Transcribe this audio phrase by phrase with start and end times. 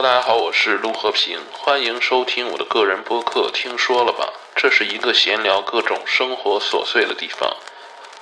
[0.00, 3.50] 大家好，我是陆和平，欢迎收听我的个人播客。
[3.52, 4.32] 听说了吧？
[4.54, 7.56] 这是一个闲聊各种生活琐碎的地方。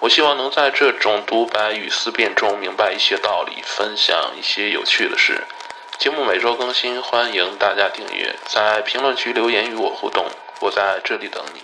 [0.00, 5.44] 我希望能在这种独白与思辨中明白一些道理，分享一些有趣的事。
[5.98, 10.24] 节目每周更新，欢迎大家订阅，在评论区留言与我互动，
[10.60, 11.60] 我在这里等你。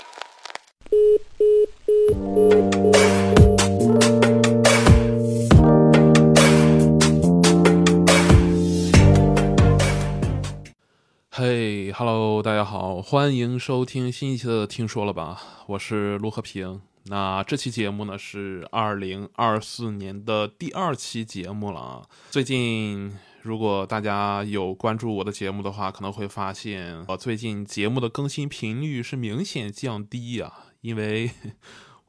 [12.42, 16.83] 大家好，欢迎收听新一期的《听说了吧》，我是陆和平。
[17.05, 22.02] 那这期节目呢是二零二四年的第二期节目了啊。
[22.30, 23.12] 最近。
[23.42, 31.28] 如果大家有关注我的节目的话，可能会发现我最近节目的更新频率是明显降低啊，因为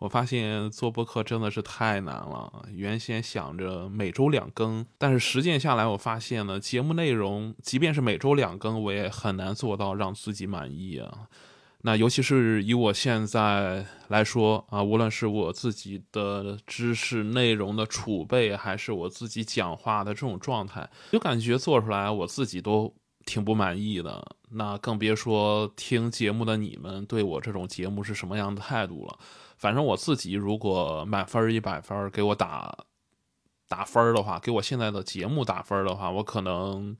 [0.03, 2.65] 我发现做播客真的是太难了。
[2.73, 11.29] 原先想着每周两更，但是实践下来，我发现呢，节目内容即便是每周两更，我也很难做到让自己满意啊。
[11.83, 22.93] 那尤其是以我现在来说啊，无论是我自己的知识内容的储备，还是我自己讲话的这种状态，就感觉做出来我自己都
[23.25, 24.35] 挺不满意的。
[24.49, 29.17] 那更别说听节目的你们对我这种节目是什么样的态度了。
[29.57, 32.77] 反正我自己如果满分一百分给我打
[33.67, 36.95] 打分的话，给我现在的节目打分的话，我可能。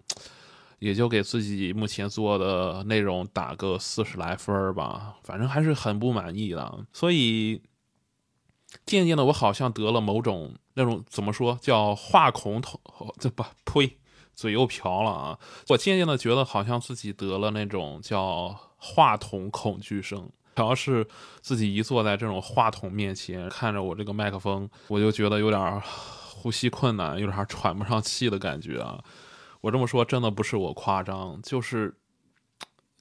[0.80, 6.86] 也就给自己目前做的内容打个四十来分吧，反正还是很不满意的。
[6.92, 7.62] 所以
[8.86, 12.78] 渐渐的，我好像得了某种那种怎么说叫话孔头，
[13.18, 13.98] 这不呸，
[14.36, 15.40] 嘴又瓢了啊！
[15.70, 20.30] 我渐渐的觉得好像自己得了那种叫话筒恐惧症。
[20.56, 21.08] 主要是
[21.42, 25.82] 自己一坐在这种话筒面前，看着我这个麦克风，我就觉得有点
[26.30, 29.04] 呼吸困难，有点喘不上气的感觉啊。
[29.62, 31.96] 我这么说真的不是我夸张，就是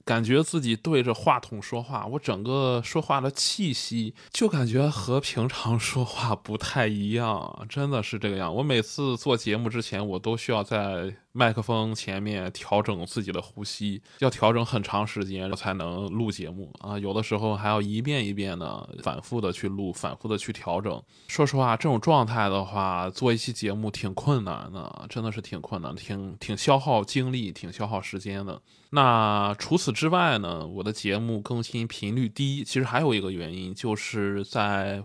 [0.02, 8.54] 感觉自己对着话筒说话，我整个说话的气息就感觉和平常说话不太一样，真的是这个样。
[8.54, 11.16] 我每次做节目之前，我都需要在。
[11.32, 16.98] 麦克风前面调整自己的呼吸，要调整很长时间才能录节目啊！
[16.98, 21.02] 有的时候还要一遍一遍的反复的去录，反复的去调整。
[21.28, 28.60] 说实话，这种状态的话，做一期节目挺困难的，真的是挺困难，挺挺消耗精力，挺消耗时间的。
[28.90, 35.02] 那除此之外呢，我的节目更新频率低，其实还有一个原因，就是在。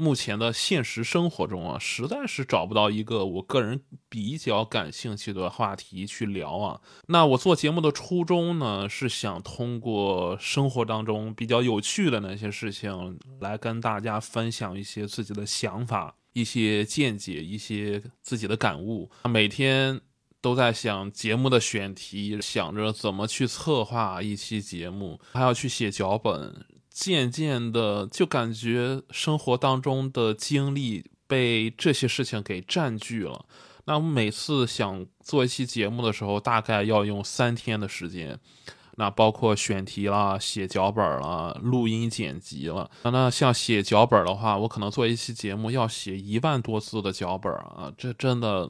[0.00, 6.80] 目前的现实生活中啊，实在是找不到一个我个人比较感兴趣的话题去聊啊。
[7.08, 19.10] 那我做节目的初衷呢，是想通过生活当中比较有趣的那些事情，来跟大家分享一些自己的想法、一些见解、一些自己的感悟。
[19.28, 20.00] 每天
[20.40, 26.64] 都在想节目的选题，想着怎么去策划一期节目，还要去写脚本。
[27.00, 33.44] 渐渐的，就感觉生活当中的精力被这些事情给占据了。
[33.84, 38.36] 那我每次想做一期节目的时候，大概要用三天的时间。
[38.96, 42.90] 那包括选题啦、写脚本啦、录音剪辑了。
[43.04, 48.68] 那像写脚本的话，我可能做一期节目要写一万多字的脚本啊，这真的。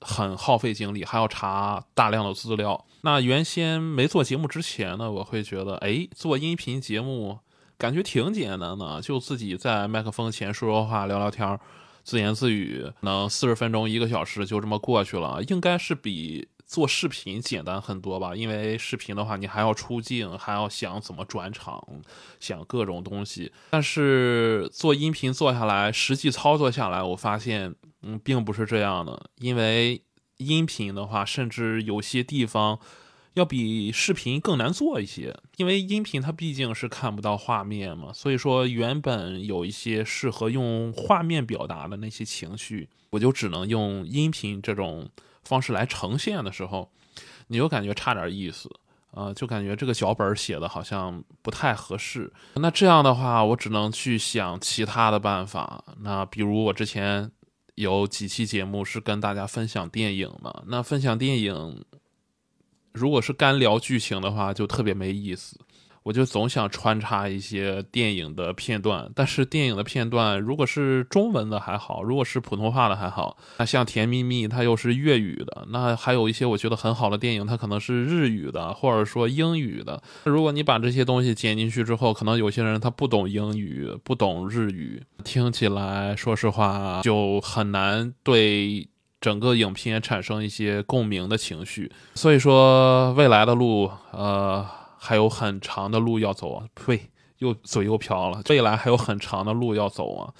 [0.00, 2.84] 很耗费精力，还要查大量的资料。
[3.02, 7.38] 那原先没做节目之前呢，我会觉得，哎，做音频节目
[7.78, 11.58] 感觉挺简单的，就自己在麦克风前说说话、聊聊天
[12.02, 18.34] 自言自语，能四十分钟、一个小时就这么过去了，应该是比做视频简单很多吧？
[18.34, 21.80] 因为视频的话，你还要出镜，还要想怎么转场，
[22.40, 23.52] 想各种东西。
[23.70, 27.74] 但是做音频做下来，实际操作下来，我发现。
[28.02, 30.02] 嗯，并不是这样的，因为
[30.36, 32.78] 音频的话，甚至有些地方
[33.34, 35.34] 要比视频更难做一些。
[35.56, 45.08] 因为音频它毕竟是看不到画面嘛，所以说原本有一些适合用画面表达的那些情绪，我就只能用音频这种
[45.42, 46.92] 方式来呈现的时候，
[47.48, 48.70] 你就感觉差点意思，
[49.12, 52.30] 呃，就感觉这个脚本写的好像不太合适。
[52.54, 55.82] 那这样的话，我只能去想其他的办法。
[56.02, 57.32] 那比如我之前。
[57.76, 60.64] 有几期节目是跟大家分享电影嘛？
[60.66, 61.84] 那分享电影，
[62.92, 65.58] 如果是干聊剧情的话，就特别没意思。
[66.06, 73.36] 我就总想穿插一些电影的片段，但是电影的片段如果是中文的还好，如果是普通话的还好。
[73.58, 80.00] 那像《甜蜜蜜》，它又是粤语的，那还有一些我觉得很好的电影，它可能是日语的，或者说英语的。
[80.22, 88.88] 如果你把这些东西剪进去之后，可能有些人他不懂英语，不懂日语，听起来说实话就很难对。
[89.18, 91.90] 整个影片产生一些共鸣的情绪。
[92.14, 94.64] 所以说，未来的路，呃，
[94.98, 96.66] 还有很长的路要走啊！
[96.74, 97.00] 呸，
[97.38, 98.42] 又嘴又瓢了。
[98.48, 100.32] 未来还有很长的路要走啊！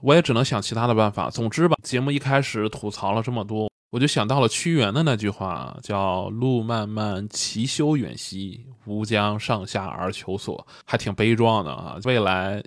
[0.00, 1.28] 我也只能想其他的办法。
[1.28, 11.98] 总之吧，节目一开始吐槽了这么多，我就想到了屈原的那句话，叫“路漫漫其修远兮，吾将上下而求索”，还挺悲壮的啊。
[12.04, 12.62] 未来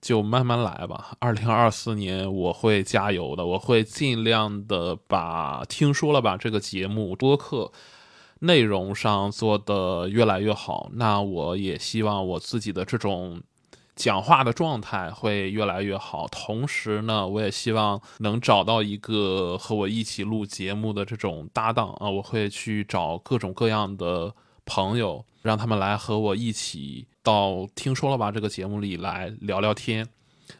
[0.00, 1.16] 就慢慢来吧。
[1.18, 7.72] 二零二四年我会加油的，我会尽量的把听说了吧这个节目播客
[8.40, 10.90] 内容上做的越来越好。
[10.92, 13.40] 那我也希望我自己的这种。
[13.96, 24.32] 讲话的状态会越来越好，同时呢，我也希望能找到一个和我一起录节目的这种搭档啊，我会去找各种各样的
[24.64, 30.08] 朋友，让他们来和我一起到听说了吧这个节目里来聊聊天。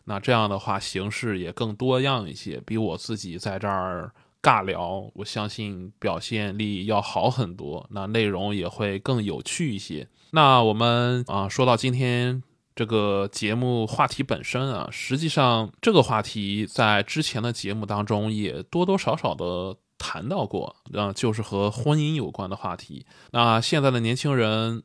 [0.02, 4.12] 那这样的话，形式也更多样一些，比我自己在这儿
[4.42, 10.08] 尬聊，我相信表现力要好很多，那内容也会更有趣一些。
[10.30, 12.42] 那我们啊，说到今天。
[12.78, 23.04] 这个节目话题本身啊，实际上这个话题在之前的节目当中也多多少少的谈到过，啊，就是和婚姻有关的话题。
[23.32, 24.84] 那现在的年轻人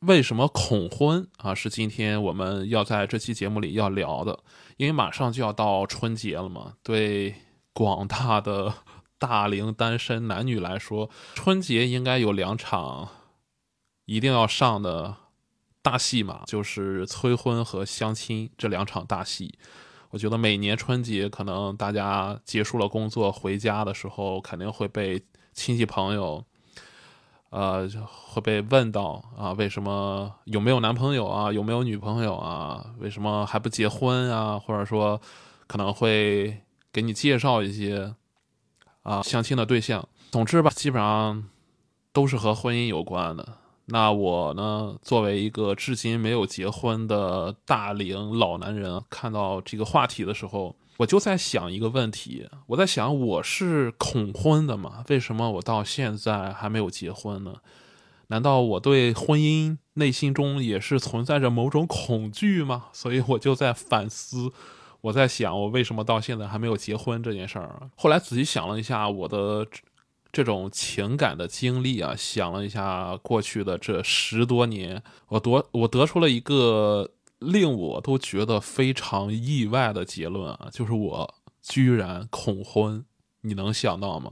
[0.00, 1.54] 为什么恐婚啊？
[1.54, 4.38] 是今天我们要在这期节目里要聊的，
[4.78, 6.76] 因为马上就要到春节了嘛。
[6.82, 7.34] 对
[7.76, 8.72] 广大的
[9.18, 13.10] 大龄单身男女来说，春节应该有两场
[14.06, 15.16] 一定要上的。
[15.82, 19.56] 大戏嘛，就是催婚和相亲这两场大戏。
[20.10, 25.22] 我觉得每年春节，可能大家结束了工作回家的时候，肯定会被
[25.52, 26.44] 亲戚朋友，
[27.50, 34.58] 呃，会被问到啊，为什么有没有男朋友啊，有没有女朋友啊，为什么还不结婚啊？
[34.58, 35.20] 或者说，
[35.68, 36.60] 可能会
[36.92, 38.14] 给你介绍一些
[39.02, 40.08] 啊相亲的对象。
[40.30, 41.48] 总之吧，基本上
[42.12, 43.58] 都是和婚姻有关的。
[43.88, 44.96] 那我呢？
[45.00, 55.04] 作为一个至今没有结婚的大龄老男人，看到这个话题的时候，我就在想一个问题：我在想，我是恐婚的吗？
[55.08, 57.54] 为什么我到现在还没有结婚呢？
[58.26, 62.86] 难道我对婚姻内心中也是存在着某种恐惧吗？
[62.92, 64.52] 所以我就在反思，
[65.00, 67.90] 我在想，我为什么到现在还没有结婚这件事儿。
[67.96, 69.66] 后来仔细想了一下，我的。
[70.32, 83.02] 这种情感的经历啊，想了一下过去的这十多年，我得我得出了一个令我都觉得非常意外的结论啊，就是我居然恐婚。
[83.40, 84.30] 你能想到吗？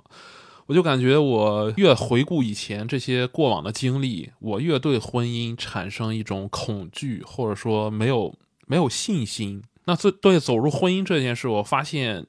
[0.66, 8.34] 我就感觉我越回顾以前这些过往的经历，我越对婚姻产生一种恐惧，或者说没有
[8.66, 9.62] 没有信心。
[9.84, 12.26] 那对对走入婚姻这件事，我发现。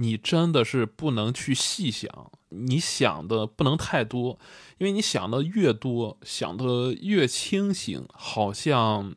[0.00, 4.38] 你真的是不能去细想，你想的不能太多，
[4.78, 9.12] 因为你想的越多，想的越清醒，好像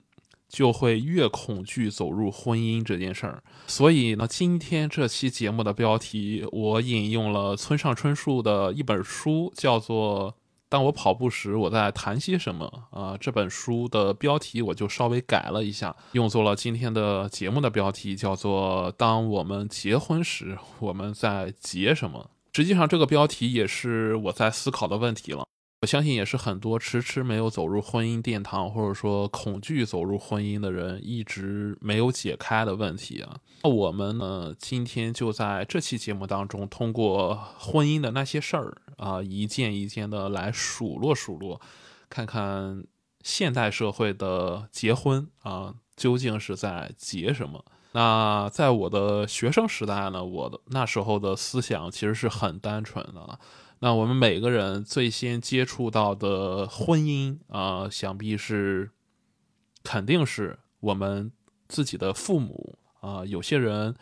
[0.49, 3.43] 就会越恐惧走入婚姻这件事儿。
[3.67, 10.35] 所以呢，今天这期节目的标题，我引用了村上春树的一本书，叫做。
[10.71, 13.17] 当我跑步时，我在谈些什么啊？
[13.19, 22.29] 这本书的标题我就稍微改了一下，用作了今天的节目的标题，叫做“当我们结婚时，我们在结什么”。
[22.55, 25.45] 实际上，这个标题也是我在思考的问题了。
[25.81, 33.39] 我相信也是很多迟迟没有走入婚姻殿堂，或者说恐惧走入婚姻的人一直没有解开的问题啊。
[33.63, 41.59] 那我们呢，今天就在这期节目当中，通过婚姻的那些事儿啊，一件一件的来数落数落，
[42.07, 42.85] 看看
[43.23, 47.65] 现代社会的结婚啊，究竟是在结什么？
[47.93, 53.39] 那在我的学生时代呢，我的那时候的思想其实是很单纯的。
[53.83, 58.91] 那我们每个人最先接触到的婚姻啊，想必是，
[59.81, 61.31] 肯定是我们
[61.67, 63.25] 自己的父母啊。
[63.25, 63.95] 有些人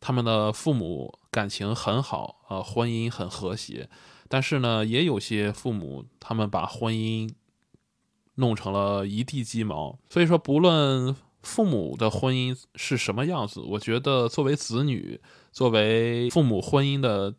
[0.00, 3.88] 他们的父母感情很好啊，婚姻很和谐，
[4.28, 7.32] 但是呢，也有些父母他们把婚姻
[8.34, 9.98] 弄成了一地鸡毛。
[10.10, 15.18] 所以说，不论父母的婚姻是什么样子，我觉得作为子女，
[15.50, 17.34] 作为父母婚姻的。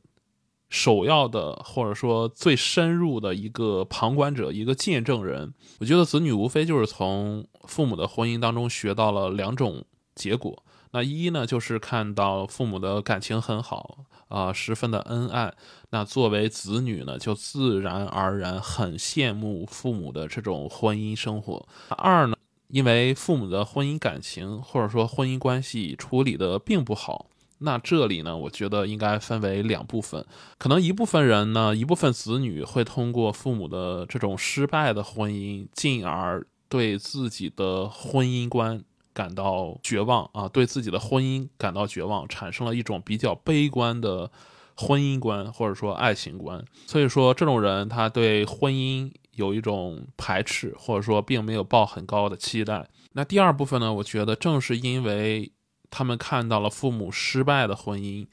[0.71, 9.83] 首要的，或者说最深入的一个旁观者，一个见证人，我觉得子女无非就是从父母的婚姻当中学到了两种
[10.15, 10.63] 结果。
[10.93, 15.53] 那一呢，就是看到父母的感情很好啊，十分的恩爱。
[15.89, 21.67] 那作为子女呢，就自然而然很羡慕父母的这种婚姻生活。
[21.89, 22.35] 二呢，
[22.69, 27.25] 因为父母的婚姻感情或者说婚姻关系处理的并不好。
[27.63, 30.25] 那这里呢，我觉得应该分为两部分，
[30.57, 44.31] 可能一部分人呢，一部分子女会通过父母的这种失败的婚姻，进而对自己的婚姻观感到绝望啊，对自己的婚姻感到绝望，产生了一种比较悲观的
[44.75, 46.65] 婚姻观或者说爱情观。
[46.87, 52.87] 所以说，这种人他对婚姻有一种排斥，或者说并没有抱很高的期待。
[53.13, 55.51] 那第二部分呢，我觉得正是因为。
[55.91, 58.25] 他们看到了父母失败的婚姻，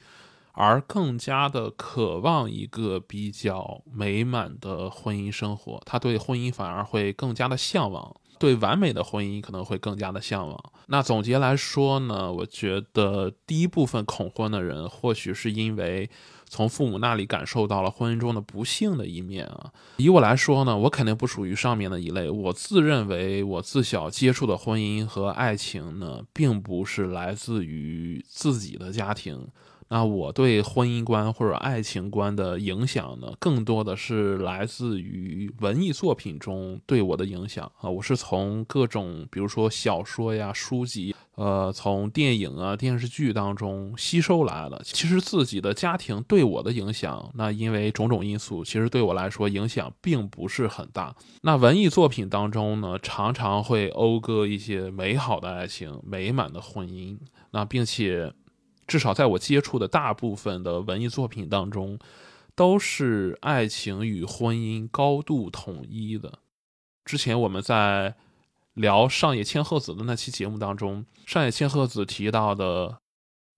[0.53, 5.79] 而更加的渴望一个比较美满的婚姻生活。
[5.85, 10.57] 他对婚姻反而会更加的向往，对完美的婚姻可能会更加的向往。
[10.87, 16.09] 那总结来说呢，我觉得第一部分恐婚的人，或许是因为。
[16.49, 19.71] 从父母那里感受到了婚姻中的不幸的一面啊！
[19.97, 22.29] 以我来说呢，我肯定不属于上面的一类。
[22.29, 29.47] 我自认为，我自小接触的婚姻和爱情呢，并不是来自于自己的家庭。
[29.91, 37.89] 那我对婚姻观或者爱情观的影响呢，更多的是来自于文艺作品中对我的影响啊。
[37.89, 44.79] 我是从各种，比如说小说呀、书籍，呃，从电影啊、电视剧当中吸收来的。
[44.83, 51.15] 其实自己的家庭对我的影响，那因为种种因素，其实对我来说影响并不是很大。
[51.41, 57.17] 那文艺作品当中呢，常常会讴歌一些美好的爱情、美满的婚姻，
[57.49, 58.31] 那并且。
[58.89, 61.97] 至少在我接触的大部分的文艺作品当中，
[62.55, 66.39] 都是爱情与婚姻高度统一的。
[67.05, 68.15] 之前我们在
[68.73, 72.97] 聊上野千鹤子的那期节目当中，上野千鹤子提到的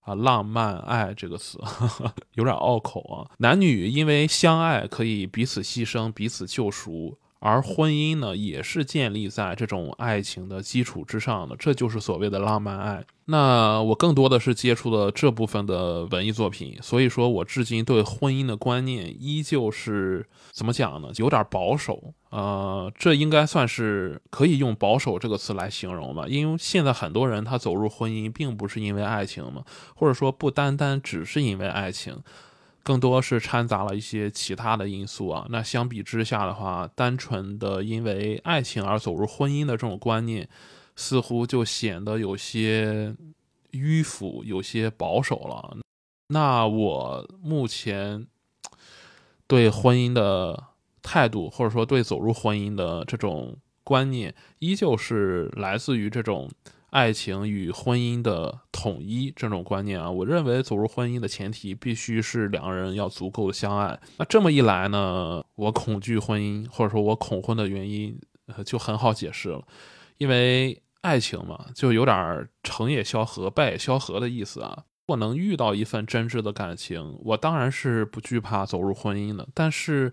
[0.00, 1.58] 啊“浪漫爱”这个词，
[2.34, 3.30] 有点拗口啊。
[3.38, 7.18] 男女因为相爱，可以彼此牺牲，彼此救赎。
[7.44, 13.04] 而婚姻呢，也是建立在这种爱情的基础之上的，这就是所谓的浪漫爱。
[13.24, 21.08] 那我更多的是接触了这部分的文艺作品，所以说我至今对婚姻的观念依旧是怎么讲呢？
[21.16, 22.14] 有点保守。
[22.30, 29.64] 呃，这应该算是可以用保守这个词来形容吧，因为现在很多人他走入婚姻，并不是因为爱情嘛，
[29.96, 32.22] 或者说不单单只是因为爱情。
[32.82, 35.46] 更多是掺杂了一些其他的因素啊。
[35.50, 40.48] 那相比之下的话，单纯的因为爱情而走入婚姻的这种观念，
[40.96, 43.14] 似乎就显得有些
[43.72, 45.76] 迂腐、有些保守了。
[46.28, 48.26] 那我目前
[49.46, 50.64] 对婚姻的
[51.02, 56.50] 态度，或者说对走入婚姻的这种观念，依旧是来自于这种。
[56.92, 63.96] 爱情与婚姻的统一这种观念啊，我认为走入婚姻的前提必须是两个人要足够的相爱。
[64.16, 68.18] 那这么一来呢，我恐惧婚姻或者说我恐婚的原因
[68.66, 69.62] 就很好解释了，
[70.18, 74.84] 因为爱情嘛，就有点成也萧何，败也萧何的意思啊。
[75.06, 79.46] 我能遇到一份真挚的感情，我当然是不惧怕走入婚姻的。
[79.54, 80.12] 但是。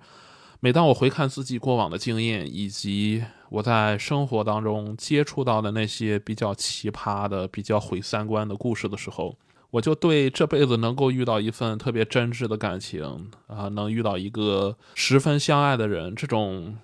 [0.62, 9.38] 每当我回看自己过往的经验，以及我在生活当中接触到的那些比较奇葩的、比较毁三观的故事的时候，
[9.72, 16.78] 我就对这辈子能够遇到一份特别真挚的感情啊，能遇到一个十分相爱的人，这种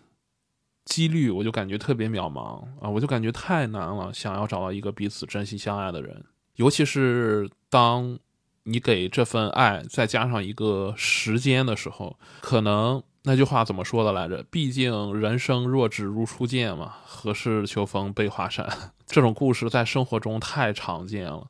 [0.86, 4.13] 几率我就感觉特别渺茫啊，我就感觉太难了。
[4.13, 6.24] 想要找到一个彼此真心相爱的人，
[6.55, 8.17] 尤其是当
[8.63, 13.03] 你给这份爱再加上一个时间的时候，可能。
[13.27, 14.44] 那句话怎么说的来着？
[14.51, 18.70] 毕竟人生若只如初见嘛，何事秋风悲画扇？
[19.08, 21.48] 这种故事在生活中太常见了。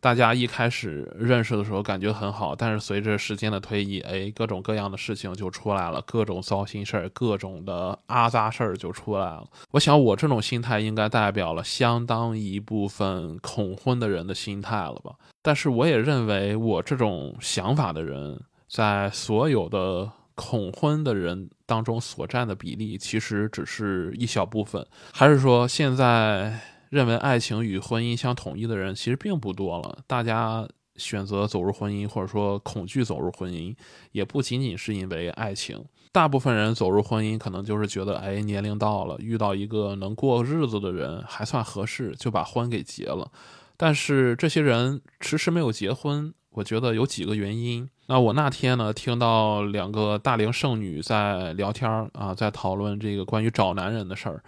[0.00, 9.46] 大家一开始认识的时候感觉很好，但是随着时间的推移，哎，各种各样的事情就出来了，各种糟心事儿，各种的阿杂事儿就出来了。
[9.70, 15.12] 我想我这种心态应该代表了相当一部分恐婚的人的心态了吧？
[15.40, 20.10] 但是我也认为我这种想法的人，在所有的。
[20.34, 26.60] 恐婚的人当中所占的比例其实只是一小部分，还是说现在
[26.90, 29.98] 认为爱情与婚姻相统一的人其实并不多了？
[30.06, 33.74] 大家选择走入婚姻，或者说恐惧走入婚姻，
[34.12, 35.84] 也不仅仅是因为爱情。
[36.12, 43.32] 大部分人走入婚姻，可能就是觉得，哎，年龄到了，遇到一个能过日子的人还算合适，就把婚给结了。
[43.78, 46.34] 但是这些人迟迟没有结婚。
[46.52, 47.88] 我觉得有几个原因。
[48.06, 54.42] 那我那天呢，听到两个大龄剩女在聊天啊，在讨论这个关于找男人的事儿。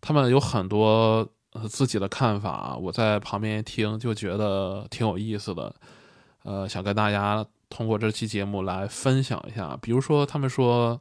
[0.00, 1.26] 他们有很多
[1.68, 5.74] 自己的看法，我在旁边听就觉得挺有意思的。
[6.42, 9.76] 呃，想跟大家通过这期节目来分享一下。
[9.80, 11.00] 比如说，他们说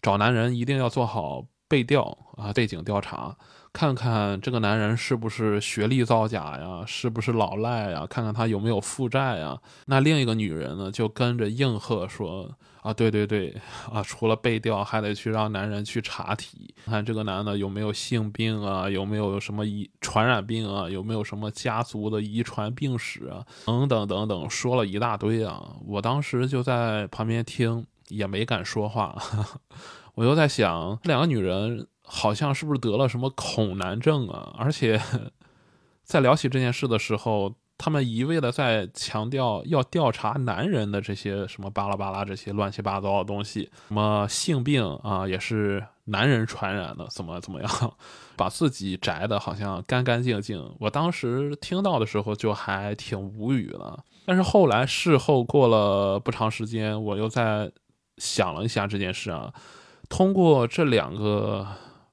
[0.00, 3.36] 找男人一定要做好背调啊，背景调查。
[3.74, 9.60] 看看这个男人是不是学历造假呀，是不是老赖呀，看看他有没有负债呀。
[9.86, 12.50] 那另一个女人呢，就跟着应和说。
[12.84, 13.56] 啊，对对对，
[13.90, 25.76] 啊，除了背调，还得去让男人去查体，看这个男的有没有性病啊，有没有什么遗传染病啊，有没有什么家族的遗传病史啊，等等等等，说了一大堆啊。
[25.86, 29.16] 我当时就在旁边听，也没敢说话。
[30.14, 34.54] 我又在想，这两个女人好像是不是得了什么恐男症啊？
[34.56, 35.00] 而且
[36.04, 37.54] 在聊起这件事的时候。
[37.76, 47.94] 他们一味的在强调要调查男人的这些什么巴拉巴拉这些乱七八糟的东西，什么性病啊也是男人传染的，怎么怎么样，
[48.36, 50.72] 把自己宅的好像干干净净。
[50.78, 57.72] 我当时听到的时候就还挺无语的，但是后来事后过了不长时间，我又在
[58.18, 59.52] 想了一下这件事啊，
[60.08, 61.66] 通过这两个。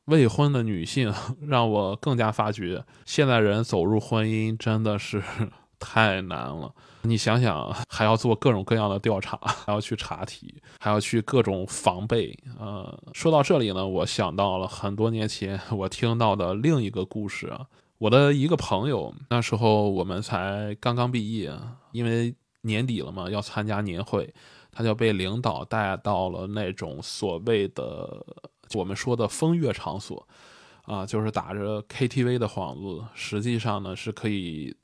[0.06, 1.14] 未婚的女性
[1.48, 5.22] 让我更加发觉，现代人走入婚姻真的是
[5.80, 6.74] 太难了。
[7.04, 12.38] 你想想，还要做各种各样的调查，还要去查题，还要去各种防备。
[12.60, 17.52] 呃，说到这里呢，我想到了很多年前我听到的另一个故事。
[17.98, 21.52] 我的一个朋友，那时候我们才刚刚毕业，
[21.92, 24.32] 因为年底了嘛，要参加年会，
[24.72, 28.26] 他就被领导带到了那种所谓的。
[28.76, 30.28] 我们说的风月场所，
[30.84, 34.76] 啊，就是打着 KTV 的幌子，实际上呢是可以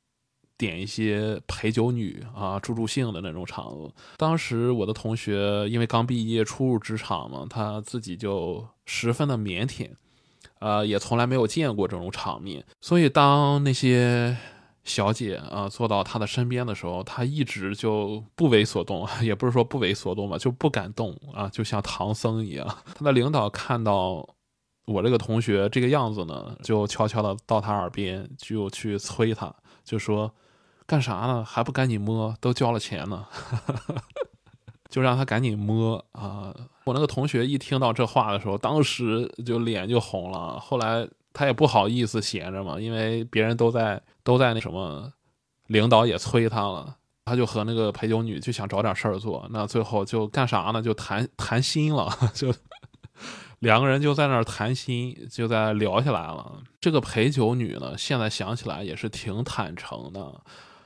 [0.58, 3.92] 点一些陪酒女啊助助兴的那种场子。
[4.18, 9.90] 当时我的同学因为刚毕业初入职场嘛，他自己就十分的腼腆，
[10.60, 14.38] 呃，也从来没有见过这种场面，所以当那些。
[14.88, 22.66] 小姐啊，坐到他的身边的时候，他一直就不为所动， 也不是说不为所动吧，就不敢动啊，就像唐僧一样。
[22.96, 24.26] 他的领导看到
[24.86, 29.54] 我这个同学这个样子呢，就悄悄的到他耳边就去催他，
[29.84, 30.32] 就说
[30.88, 31.44] ：“干啥呢？
[31.44, 32.34] 还不赶紧摸？
[32.40, 33.28] 都交了钱呢。
[34.90, 36.56] ”就让他赶紧摸啊！
[36.86, 40.58] 我那个同学一听到这话的时候，当时就脸就红了。
[40.58, 41.06] 后来。
[41.38, 45.14] 他也不好意思闲着嘛，因为别人都在都在那什么，
[45.68, 46.96] 领导也催他了，
[47.26, 50.82] 他就和那个陪酒女就想找点事儿做，那最后就干啥呢？
[50.82, 52.52] 就谈谈心了， 就
[53.60, 56.60] 两个人就在那儿谈心，就在聊起来了。
[56.82, 60.42] 这个陪酒女呢，现在想起来也是挺坦诚的，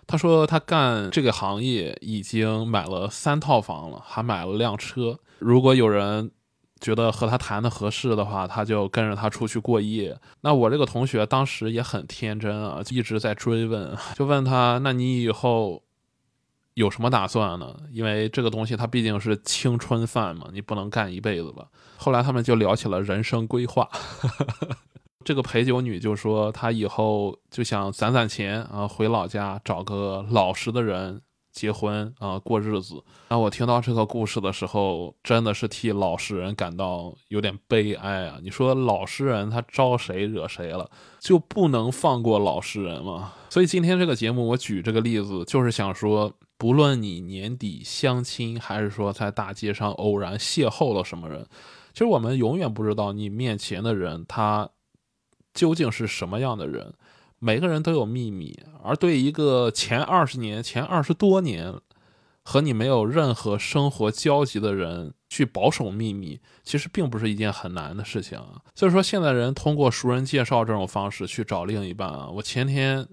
[0.05, 5.17] 她说她干这个行业已经买了三套房了，还买了辆车。
[5.39, 6.29] 如果有人。
[6.81, 10.19] 觉得和他谈的合适的话，他就跟着他出去过夜。
[10.41, 15.83] 那我这个同学当时也很天真啊，一直在追问，就问他：“那你以后
[16.73, 21.67] 有什么打算呢？”因为这个东西它毕竟是青春饭嘛，你不能干一辈子吧。
[21.97, 23.87] 后来他们就聊起了人生规划。
[25.23, 31.21] 这个陪酒女就说，她以后就想攒攒钱啊，回老家找个老实的人。
[31.51, 33.03] 结婚啊，过日子。
[33.29, 38.39] 那我听到这个故事的时候，真的是替老实人感到有点悲哀啊！
[38.41, 43.33] 你说老实人他招谁惹谁了，就不能放过老实人吗？
[43.49, 51.45] 所以今天这个节目，我举这个例子，就是想说，不论你年底相亲，还是说在大街上偶然邂逅了什么人，
[51.93, 54.69] 其实我们永远不知道你面前的人他
[55.53, 56.93] 究竟是什么样的人。
[57.43, 61.73] 每个人都有秘密，而对一个前二十年、前二十多年
[62.43, 68.39] 和你没有任何生活交集的人去保守秘密，其实并不是一件很难的事情。
[68.75, 72.29] 所以说，现在人通过熟人介绍这种方式去找另一半啊。
[72.29, 73.07] 我前天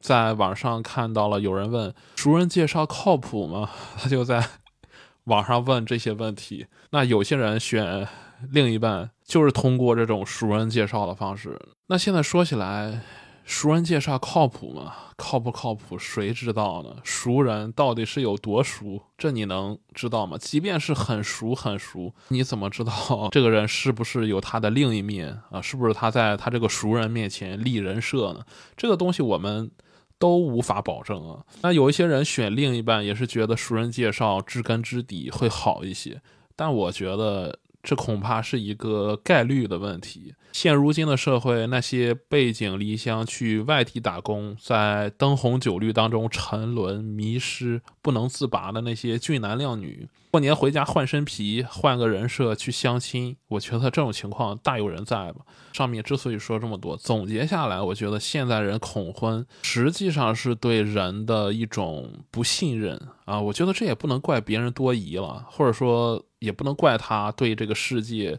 [0.00, 3.70] 在网上看到了有人问熟人介绍靠谱吗？
[3.96, 4.44] 他就在
[5.26, 6.66] 网上问这些问题。
[6.90, 8.08] 那有些人选
[8.50, 11.56] 另一半就是通过这种熟人介绍的方式。
[11.86, 13.00] 那现在说起来。
[13.44, 14.94] 熟人介绍靠谱吗？
[15.16, 15.98] 靠不靠谱？
[15.98, 16.96] 谁知道呢？
[17.04, 19.02] 熟人到底是有多熟？
[19.18, 20.38] 这你能知道吗？
[20.38, 25.60] 即便是很熟很熟，你怎么知道这个人是不是有他的另一面啊？
[25.60, 28.44] 是不是他在他这个熟人面前立人设呢？
[28.76, 29.70] 这个东西我们
[30.18, 31.44] 都无法保证啊。
[31.60, 36.22] 那有一些人选另一半也是觉得熟人介绍知根知底会好一些，
[36.56, 37.60] 但我觉得。
[37.86, 40.34] 这恐怕是一个概率的问题。
[40.54, 50.08] 现如今的社会，那些背井离乡去外地打工，在灯红酒绿当中沉沦、迷失、不能自拔的那些俊男靓女。
[50.30, 55.40] 过年回家换身皮，换个人设去相亲，我觉得这种情况大有人在吧。
[55.72, 63.40] 上面之所以说这么多，总结下来，我觉得现在人恐婚，实际上是对人的一种不信任啊。
[63.40, 68.38] 我觉得这也不能怪别人多疑了，或者说也不能怪他对这个世界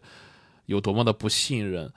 [0.66, 1.92] 有多么的不信任。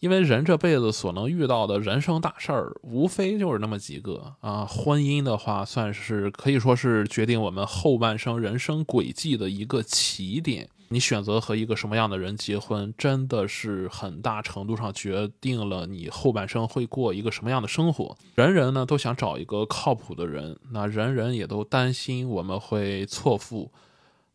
[0.00, 4.64] 因为人这辈子所能遇到的人生大事儿，无非就是那么几个啊。
[4.64, 10.68] 婚姻的话，算是可以说是决定我们后半生人生轨迹的一个起点。
[10.90, 18.16] 你选择和一个什么样的人结婚，真的是很大程度上决定了你后半生会过一个什么样的生活。
[18.36, 23.72] 人人呢都想找一个靠谱的人，那人人也都担心我们会错付。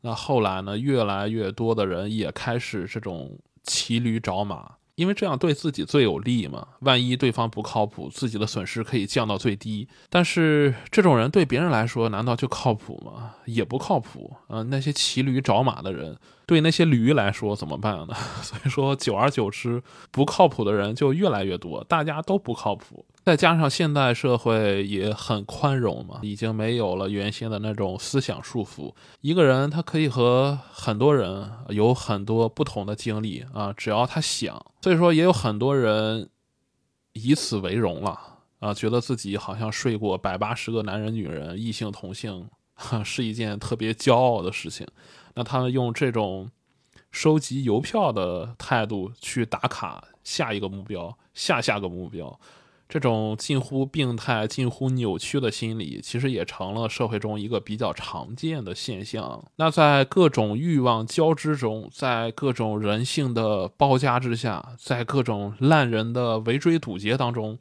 [0.02, 4.74] 那后来呢，越来越多的人也开始这种骑驴找马。
[4.96, 9.88] 因为这样对自己最有利嘛，万一对方不靠谱，自己的损失可以降到最低。
[10.08, 13.34] 但是这种人对别人来说，难道就靠谱吗？
[13.46, 14.62] 也不靠谱啊！
[14.70, 18.14] 那些骑驴找马的人，对那些驴来说怎么办呢？
[18.44, 23.04] 所以说，久而久之，不靠谱的人就越来越多，大家都不靠谱。
[23.26, 28.94] 再加上现代社会也很宽容嘛，已经没有了原先的那种思想束缚。
[29.22, 34.54] 一个人他可以和很多人有很多不同的经历啊，只要他想。
[34.82, 36.30] 所以说，也有很多人
[37.14, 38.20] 以此为荣了
[38.60, 42.50] 啊，觉得自己好像睡过百八十个男人、女人，异性同性
[43.06, 44.86] 是一件特别骄傲的事情。
[45.36, 46.52] 那他们用这种
[47.10, 52.38] 收集邮票的态度去打卡下一个目标、下下个目标。
[52.94, 59.44] 这种近乎病态、近乎扭曲的心理，其实也成了社会中一个比较常见的现象。
[59.56, 67.58] 那在各种欲望交织中，在各种人性的包夹之下，在各种烂人的围追堵截当中，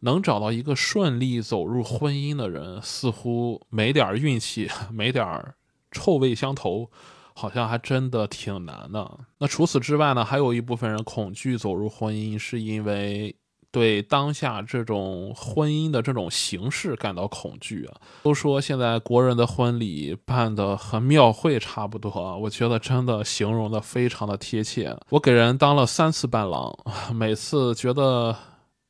[0.00, 5.52] 能找到一个顺利走入婚姻的人，似乎没点运气、没点
[5.90, 6.90] 臭味相投，
[7.34, 9.18] 好像还真的挺难的。
[9.36, 13.36] 那除此之外呢，还有一部分人恐惧走入婚姻，是因为。
[13.72, 17.96] 对当下这种婚姻的这种形式感到恐惧啊！
[18.22, 24.94] 都说现在国人的婚礼办的和庙会差不多，我觉得真的形容的非常的贴切。
[25.08, 26.70] 我给人当了三次伴郎，
[27.14, 28.36] 每次觉得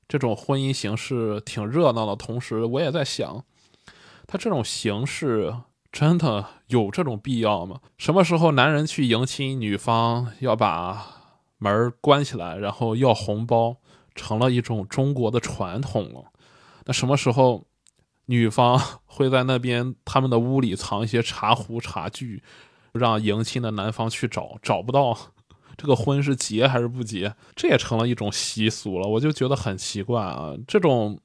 [0.08, 3.44] 这种婚姻形式挺热闹的同时，我也在想，
[4.26, 5.54] 他这种形式
[5.92, 7.78] 真的有这种必要吗？
[7.96, 11.06] 什么时候男人去迎亲，女方要把
[11.58, 13.76] 门关起来，然后要红包？
[14.14, 16.24] 成了一种中国的传统了。
[16.84, 17.64] 那什么时候，
[18.26, 22.42] 女方会在那边他们的屋里藏一些茶壶茶具，
[22.92, 25.16] 让迎亲的男方去找，找不到，
[25.76, 27.34] 这个婚是结还是不结？
[27.54, 29.06] 这也成了一种习俗了。
[29.06, 30.54] 我就觉得很奇怪啊！
[30.66, 31.20] 这种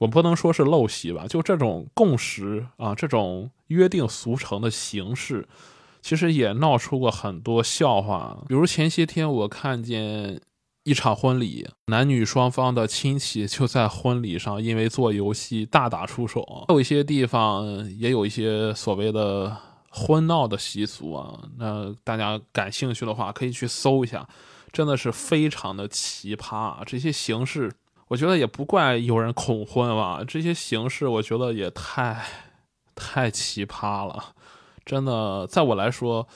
[0.00, 5.46] 我不能说是陋习吧，就这种共识啊，这种约定俗成的形式，
[6.02, 8.42] 其实也闹出过很多笑话。
[8.48, 10.40] 比如前些天我看见。
[10.86, 16.64] 一场婚礼，男女双方的亲戚就在婚礼上，因为做游戏大打出手。
[16.68, 17.66] 还有一些地方
[17.98, 19.56] 也有一些所谓的
[19.90, 24.28] 婚闹的习俗啊，那大家感兴趣的话可以去搜一下，
[24.70, 26.76] 真的是非常的奇葩。
[26.84, 27.72] 这些形式，
[28.06, 32.24] 我觉得也不怪有人恐婚吧，这些形式我觉得也太
[32.94, 34.34] 太奇葩了，
[34.84, 36.28] 真的，在我来说，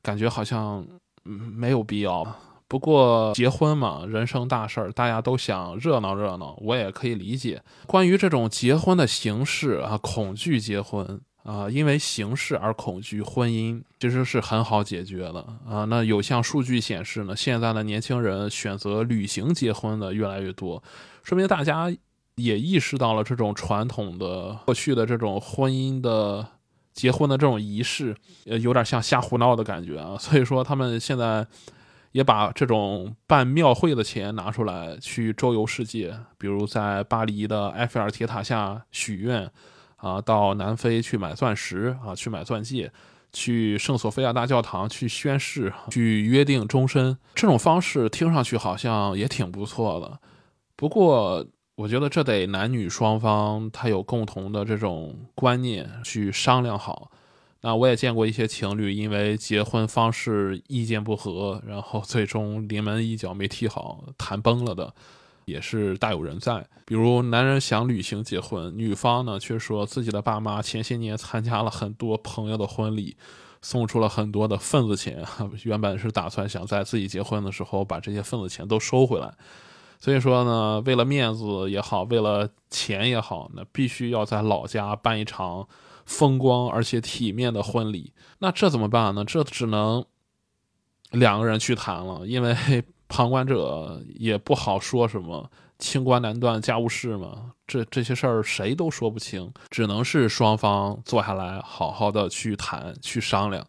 [0.00, 0.86] 感觉好像
[1.24, 2.26] 没有必要。
[2.68, 7.62] 不过结婚嘛，人生大事儿，大家都想热闹热闹，我也可以理解。
[7.86, 15.86] 关于这种结婚的形式啊，恐惧结婚啊，因为形式而恐惧婚姻，其实是很好解决的啊。
[15.86, 20.82] 那有项数据显示呢，现在的年轻人选择旅行结婚的越来越多，
[21.22, 21.90] 说明大家
[22.34, 26.46] 也意识到了这种传统的过去的这种婚姻的
[26.92, 30.18] 结婚的这种仪式，呃，有点像瞎胡闹的感觉啊。
[30.18, 31.46] 所以说他们现在。
[32.12, 39.50] 也把这种办庙会的钱拿出来去周游世界，比如在巴黎的埃菲尔铁塔下许愿，
[39.96, 42.90] 啊，到南非去买钻石啊，去买钻戒，
[43.32, 47.16] 去圣索菲亚大教堂去宣誓，去约定终身。
[47.34, 50.18] 这种方式听上去好像也挺不错的，
[50.74, 57.10] 不过我觉得这得男女双方他有共同的这种观念去商量好。
[57.68, 64.94] 啊我也见过一些情侣，因为结婚方式意见不合，然后最终临门一脚没踢好，谈崩了的，
[65.44, 66.66] 也是大有人在。
[66.86, 73.14] 比如男人想旅行结婚，女方呢却说自己的爸妈前些年参加了很多朋友的婚礼，
[73.60, 75.22] 送出了很多的份子钱，
[75.64, 79.30] 原本是打算想在自己结婚的时候把这些份子钱都收回来。
[80.00, 85.68] 所以说呢，为了面子也好，为了钱也好，那必须要在老家办一场。
[86.08, 89.24] 风光而且体面的婚礼，那这怎么办呢？
[89.24, 90.04] 这只能
[91.10, 92.56] 两个人去谈了，因为
[93.08, 95.50] 旁观者也不好说什么。
[95.78, 103.64] 清官难断家务事嘛，这这些事儿谁都说不清，只能是双方坐下来好好的去谈去商量。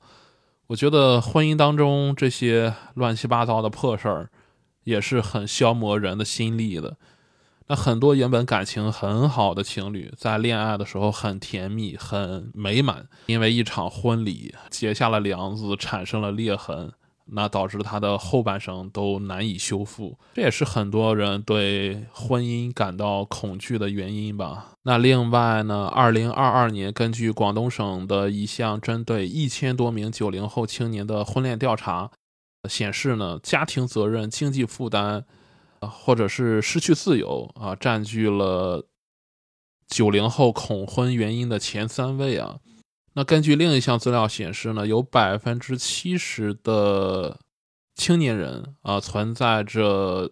[0.66, 4.32] 我觉得婚姻当中这些乱七八糟的破事儿，
[4.86, 6.98] 也是很消磨人的心力的。
[7.70, 16.92] 那很多原本感情很好的情侣，在恋爱的时候很甜蜜、很美满，因为一场婚礼结下了梁子，产生了裂痕，
[17.26, 20.18] 那导致他的后半生都难以修复。
[20.34, 24.70] 这也是很多人对婚姻感到恐惧的原因吧。
[24.82, 32.10] 那另外呢，二零二二年根据广东省的一项针对一千多名九零后青年的婚恋调查
[32.68, 35.26] 显示呢，家庭责任、经济负担。
[35.82, 38.88] 或者是失去自由啊，占据了
[39.88, 42.60] 九零后恐婚原因的前三位啊。
[43.14, 47.40] 那根据另一项资料显示呢，有百分之七十的
[47.96, 50.32] 青年人啊存在着。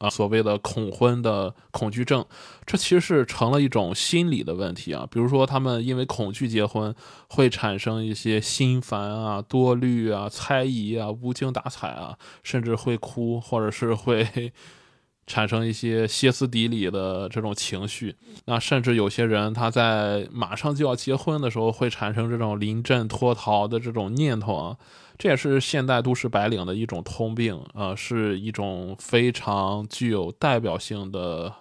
[0.00, 2.24] 啊，所谓的恐婚的恐惧症，
[2.64, 5.06] 这其实是成了一种心理的问题啊。
[5.10, 6.94] 比如说，他们因为恐惧结婚，
[7.28, 14.50] 会产生一些心烦啊、多虑啊、猜疑啊、无精打采啊，甚至会哭，或者是会
[15.28, 18.16] 产生一些歇斯底里的这种情绪。
[18.46, 24.76] 那甚至有些人他在马上就要结婚的时候，会产生这种临阵脱逃的这种念头啊。
[25.20, 31.54] 这也是现代都市白领的一种通病，呃，是一种非常具有代表性的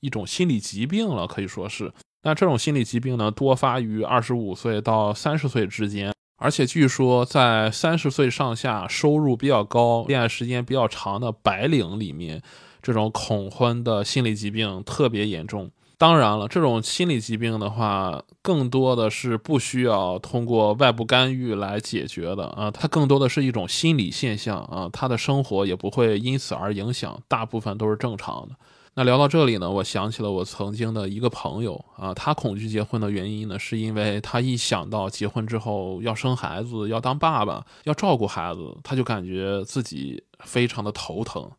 [0.00, 1.92] 一种心理疾病了，可以说是。
[2.24, 12.42] 那这种心理疾病呢，多发于二十五岁到三十岁之间，而且据说在三十岁上下、收入比较高、恋爱时间比较长的白领里面，
[12.82, 15.70] 这种恐婚的心理疾病特别严重。
[15.98, 28.54] 当然了，这种心理疾病的话，更多的是不需要通过外部干预来解决的啊，它更多的是一种心理现象啊，他的生活也不会因此而影响，大部分都是正常的。
[28.98, 41.50] 那聊到这里呢，我想起了我曾经的一个朋友啊，他恐惧结婚的原因呢，是因为他一想到结婚之后要生孩子、要当爸爸、要照顾孩子，他就感觉自己非常的头疼。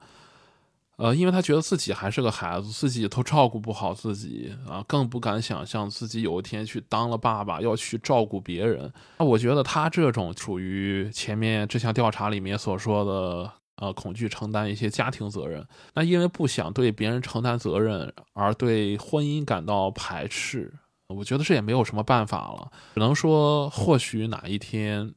[0.97, 8.91] 呃，因为他觉得自己还是个孩子，自己都照顾不好自己啊，更不敢想象自己有一天去当了爸爸，要去照顾别人。
[9.19, 15.63] 那我觉得他这种属于前面这项调查里面所说的，呃，恐惧承担一些家庭责任。
[15.93, 20.73] 那因为不想对别人承担责任，而对婚姻感到排斥。
[21.09, 25.13] 我觉得这也没有什么办法了，只能说或许哪一天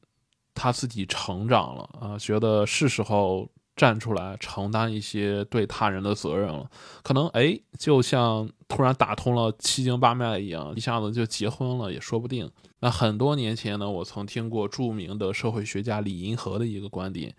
[0.55, 3.49] 他自己成长了啊，觉得是时候。
[3.81, 6.71] 站出来承担一些对他人的责任了，
[7.03, 12.51] 可能哎，就像突然打通了七经八脉一样，一下子就结婚了也说不定。
[12.81, 17.35] 那很多年前呢，我曾听过著名的社会学家李银河的一个观点，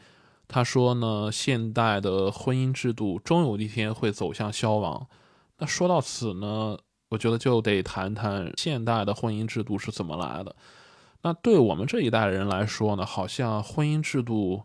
[0.48, 5.06] 他说呢，现代的婚姻制度终有一天会走向消亡。
[5.60, 6.76] 那说到此呢，
[7.10, 10.56] 我觉得就得谈谈现代的婚姻制度是怎么来的。
[11.22, 14.64] 那对我们这一代人来说呢，好像婚姻制度。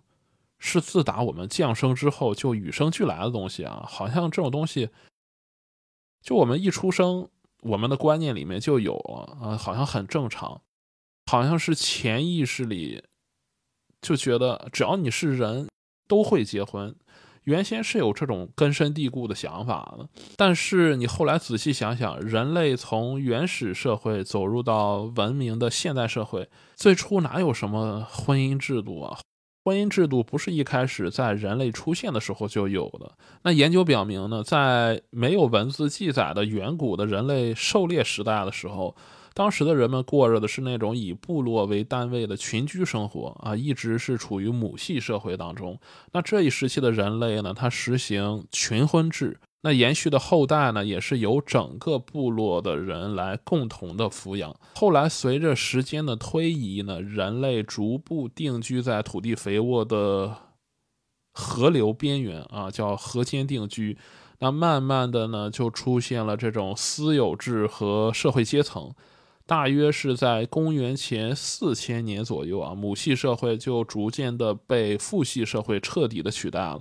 [0.59, 4.89] 是自打我们降生之后就与生俱来的东西啊，好像这种东西，
[6.23, 7.29] 就我们一出生，
[7.63, 10.63] 我们的观念里面就有了啊，好像很正常，
[11.27, 13.05] 好像是潜意识里
[14.01, 15.69] 就觉得只要你是人
[16.09, 16.95] 都会结婚，
[17.45, 20.09] 原先是有这种根深蒂固的想法的。
[20.37, 29.19] 但是你后来仔细想想，人类从原始社会走入到文明的现代社会，最初哪有什么婚姻制度啊？
[29.67, 33.11] 婚姻制度不是一开始在人类出现的时候就有的。
[33.43, 38.95] 那研究表明呢，在没有文字记载的远古的人类狩猎时代的时候，
[39.35, 45.77] 当时的人们过着的是那种以部落为单位的群居生活啊，一直是处于母系社会当中。
[46.13, 49.37] 那这一时期的人类呢，他实行群婚制。
[49.63, 54.55] 那延续的后代呢，也是由整个部落的人来共同的抚养。
[54.77, 60.37] 后来随着时间的推移呢，人类逐步定居在土地肥沃的
[61.33, 63.99] 河流边缘啊，叫河间定居。
[64.39, 68.95] 那慢慢的呢，就出现了这种私有制和社会阶层。
[69.47, 76.81] 大约是在公元前四千年左右啊，母系社会就逐渐的被父系社会彻底的取代了。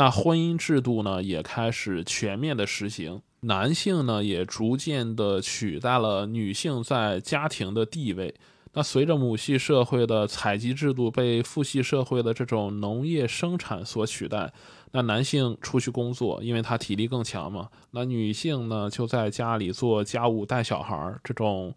[0.00, 8.34] 那婚姻制度呢，也开始全面的实行，男性呢也逐渐的取代了女性在家庭的地位。
[8.72, 14.50] 那随着母系社会的采集制度被父系社会的这种农业生产所取代，
[14.92, 17.68] 那男性出去工作，因为他体力更强嘛。
[17.90, 21.74] 那女性呢就在家里做家务、带小孩儿，这种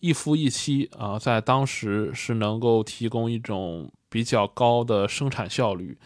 [0.00, 5.96] 一夫一妻啊，在当时是能够提供一种比较高的生产效率。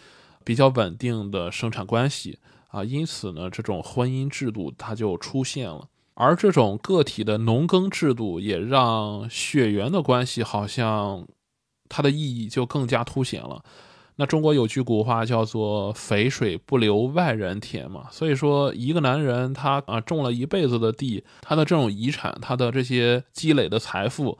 [0.49, 5.87] 比较稳定的生产关系啊，因此呢，这种婚姻制度它就出现了。
[6.15, 11.29] 而这种个体的农耕制度也让血缘的关系好像
[11.91, 13.63] 它的意义就更加凸显了。
[14.17, 24.39] 那中国有句古话叫做“肥水不流外人田”嘛，所以说一个男人他啊种了一辈子的地，他的这种遗产，他的这些积累的财富，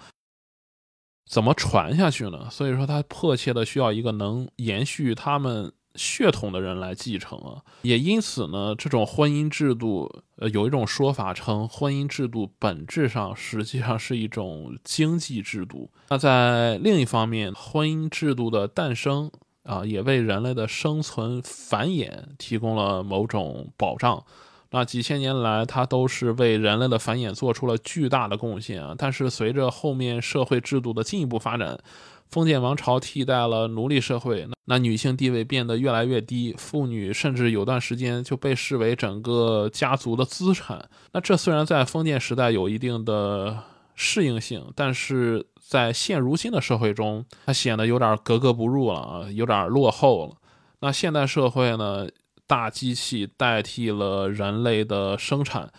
[1.31, 2.49] 怎么传下去呢？
[2.51, 7.61] 所以说他迫切的需要一个能延续他们血统的人来继承啊。
[7.83, 15.91] 也因此呢，这种婚姻制度，呃，有一种说法称，婚姻制度本质上实际上是一种经济制度。
[16.09, 19.31] 那在另一方面，婚姻制度的诞生。
[19.65, 24.25] 啊，也为人类的生存繁衍提供了某种保障。
[24.71, 28.95] 那几千年来，它都是为人类的繁衍做出了巨大的贡献啊。
[28.97, 31.79] 但是，随着后面社会制度的进一步发展，
[32.31, 40.89] 封建王朝替代了奴隶社会，那那女性地位变得越来越低，妇女甚至有段时间就被视为整个家族的资产。
[41.13, 43.59] 那这虽然在封建时代有一定的
[43.95, 45.47] 适应性，但是。
[45.69, 50.37] 在现如今的社会中，它显得有点格格不入了啊，有点落后了。
[50.81, 52.09] 那现代社会呢，
[52.47, 55.71] 大机器代替了人类的生产，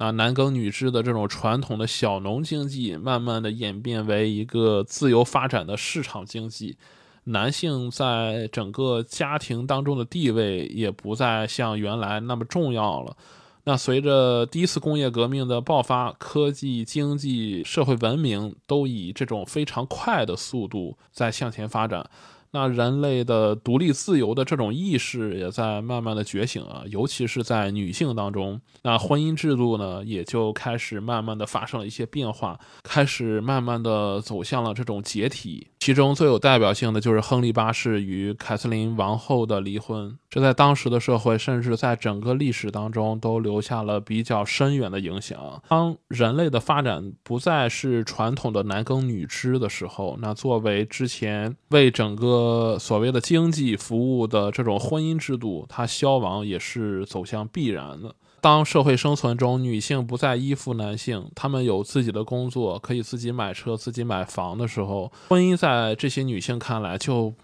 [0.00, 6.76] 那男耕女织的这种传统的小农经济，慢慢的演变为一个自由发展的市场经济。
[7.24, 13.16] 男性在整个家庭当中的地位也不再像原来那么重要了。
[13.64, 22.08] 那随着第一次工业革命的爆发，科技、经济、社会文明都以这种非常快的速度在向前发展。
[22.50, 28.60] 那人类的独立自由的这种意识也在慢慢的觉醒啊，尤其是在女性当中。
[28.82, 35.68] 那婚姻制度呢，也就开始慢慢的发生了一些变化，开始慢慢的走向了这种解体。
[35.78, 45.62] 其中最有代表性的就是亨利八世与凯瑟琳王后的离婚，这在当时的社会，甚至在整个历史当中都留下了比较深远的影响。
[45.68, 58.14] 当人类的发展不再是传统的男耕女织的时候，那作为之前为整个呃所谓的经济服务的这种婚姻制度，它消亡也是走向必然的。
[58.40, 67.34] 当社会生存中，女性不再依附男性，她们有自己的工作，可以自己买车、自己买房的时候，婚姻在这些女性看来就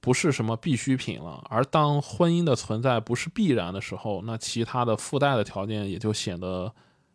[0.00, 1.42] 不是什么必需品了。
[1.50, 6.72] 而当婚姻的存在不是必然的时候，那其他的附带的条件也就显得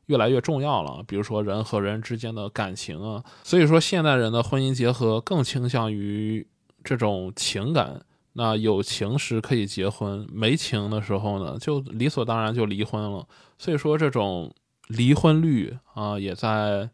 [0.08, 1.02] 越来越重要了。
[1.08, 6.46] 比如说人和人之间的感情啊，所以说现代人的婚姻结合更倾向于
[6.84, 8.02] 这种情感。
[8.34, 13.28] 那有情时可以结婚，没情的时候呢，就理所当然就离婚了。
[13.58, 14.50] 所以说，这种
[14.88, 16.89] 离婚率啊，也在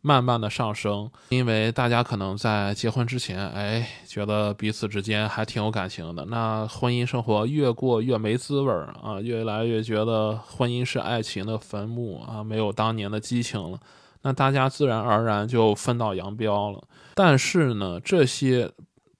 [0.00, 1.08] 慢慢的上升。
[1.28, 6.24] 因为大家可能在结婚之前，哎，觉得彼此之间还挺有感情的。
[6.24, 13.78] 那婚姻生活越过越没滋味儿啊，越来越觉得婚姻是爱情的坟墓啊，没有当年的激情了。
[14.22, 16.82] 那大家自然而然就分道扬镳了。
[17.14, 18.72] 但是呢，这些。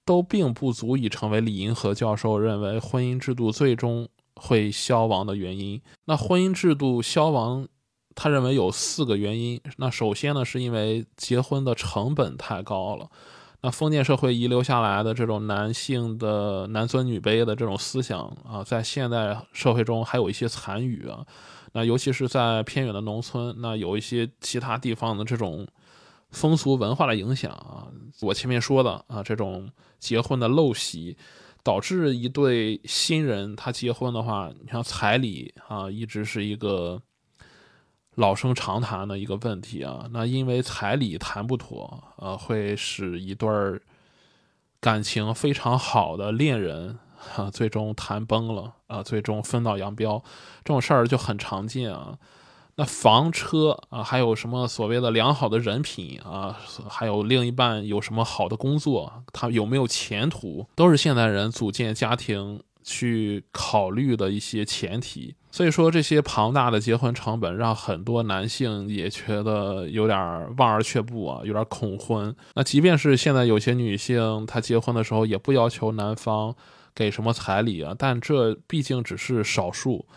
[0.05, 5.81] 都并不足以成为李银河教授认为婚姻制度最终会消亡的原因。
[6.05, 7.67] 那婚姻制度消亡，
[8.13, 9.61] 他认为有四个原因。
[9.77, 13.09] 那首先呢，是因为结婚的成本太高了。
[13.61, 21.25] 那封建社会遗留下来的这种男性的男尊女卑的这种思想啊，在现代社会中还有一些残余啊。
[21.71, 25.65] 那尤其是在偏远的农村，那有一些其他地方的这种。
[26.33, 27.87] 风俗文化的影响啊，
[28.21, 29.69] 我前面说的啊，这种
[29.99, 31.15] 结婚的陋习，
[31.63, 37.01] 导致一对新人他结婚的话，你像彩礼啊，一直是一个
[38.15, 40.07] 老生常谈的一个问题啊。
[40.11, 43.81] 那因为彩礼谈不妥，呃，会使一对儿
[44.79, 46.97] 感情非常好的恋人
[47.35, 50.21] 啊，最终谈崩了啊，最终分道扬镳，
[50.63, 52.17] 这种事儿就很常见啊。
[52.75, 56.57] 那房车啊，还有什么所谓的良好的人品啊，
[56.89, 65.35] 还有另一半有什么好的工作，他有没有前途，都是现代人组建家庭去考虑的一些前提。
[65.51, 70.17] 所以说，这些庞大的结婚成本让很多男性也觉得有点
[70.57, 72.35] 望而却步啊，有点恐婚。
[72.55, 76.55] 那即便是现在有些女性，她结婚的时候也不要求男方
[76.95, 80.07] 给什么彩礼啊，但这毕竟只是少数。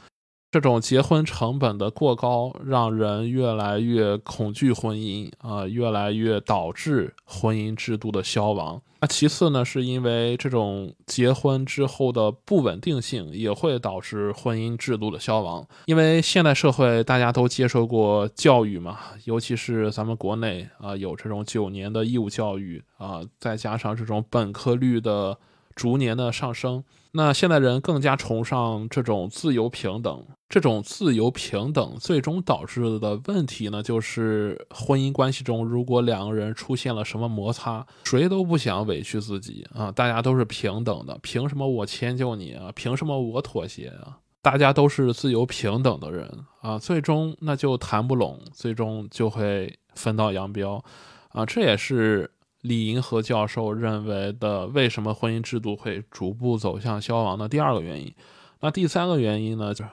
[0.57, 8.81] 这种结婚成本的过高，让人越来越恐惧婚姻啊，越来越导致婚姻制度的消亡。
[9.03, 15.63] 那其次呢，是因为这种结婚之后的不稳定性，也会导致婚姻制度的消亡。
[15.85, 25.37] 因为现代社会大家都接受过教育嘛， 尤其是咱们国内啊，有这种九年的义务教育啊，再加上这种本科率的
[25.75, 26.83] 逐年的上升，
[27.13, 30.25] 那现代人更加崇尚这种自由平等。
[30.49, 42.71] 这种自由平等最终导致的问题呢，就是婚姻关系中，如果两个人出现了什么摩擦，谁都不想委屈自己啊，大家都是平等的，凭什么我迁就你啊？
[42.77, 44.19] 凭什么我妥协啊？
[44.41, 50.83] 大家都是自由平等的人啊，最终那就谈不拢，最终就会分道扬镳
[51.31, 51.45] 啊。
[51.45, 52.31] 这也是
[52.61, 58.15] 李银河教授认为的，为什么婚姻制度会逐步走向消亡的第二个原因。
[58.61, 59.91] 那第三个原因呢，就是。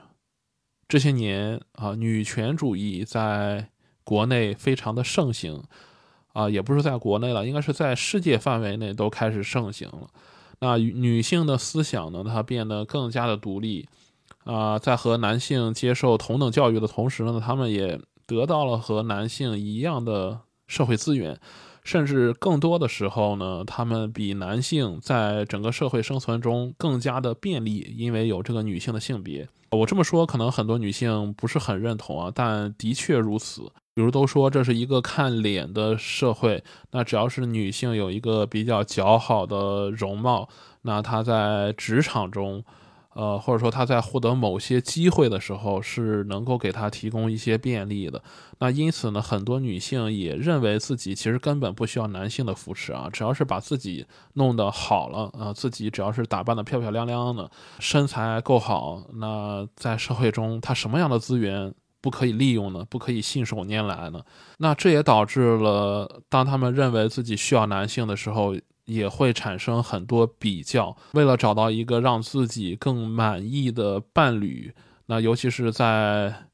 [0.88, 3.70] 这些年啊，女权主义在
[4.04, 5.64] 国内非常的盛行，
[6.34, 10.08] 啊，也不是在国内了，应该是在世界范围内都开始盛行了。
[10.60, 13.88] 那女性的思想呢，它变得更加的独立，
[14.44, 21.40] 啊，在和男性接受同等教育的同时呢，他们也得到了和男性一样的社会资源。
[21.84, 29.46] 甚至更多的时候呢，他们比男性在整个社会生存中更加的便利，因为有这个女性的性别。
[29.74, 33.72] 我这么说，可能很多女性不是很认同啊，但的确如此。
[33.96, 40.50] 比如都说这是一个看脸的社会，那只要是女性有一个比较姣好的容貌，
[40.82, 42.64] 那她在职场中。
[43.14, 48.22] 呃，或者说他在获得某些机会的时候是能够给他提供一些便利的，
[48.60, 57.50] 那因此呢，很多女性也认为自己其实根本不需要男性的扶持啊，只要是把自己弄得好了啊，自己只要是打扮得漂漂亮亮的，
[57.80, 62.86] 身材够好，那在社会中他什么样的资源不可以利用呢？
[62.90, 64.22] 不可以信手拈来呢？
[64.58, 68.56] 那这也导致了当他们认为自己需要男性的时候。
[68.86, 74.74] 也会产生很多比较，为了找到一个让自己更满意的伴侣，
[75.06, 76.48] 那尤其是在